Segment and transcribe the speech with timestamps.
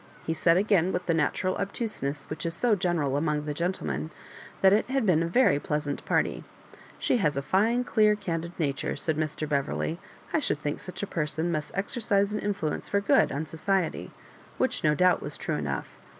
[0.25, 4.09] He said again, with the natural obtuseness which is so general among the gentlemen,
[4.61, 6.43] that it had been a very pleasant party.
[6.97, 9.47] "She has a fine clear candid nature," said Mr.
[9.47, 9.99] Beverley;
[10.33, 14.09] I should think such a person must ezer' cise an influence for good on society;"
[14.57, 15.87] which, no doubt, was true enough.